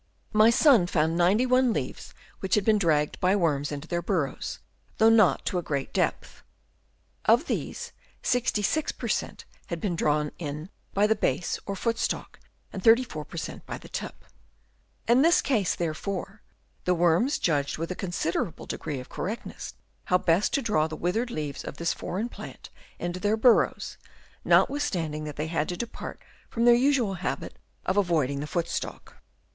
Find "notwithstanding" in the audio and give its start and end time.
24.43-25.25